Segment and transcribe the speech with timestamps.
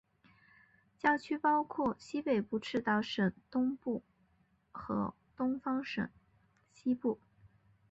[0.97, 4.01] 教区包括该国西北部赤道省东部
[4.71, 6.09] 和东方省
[6.71, 7.19] 西部。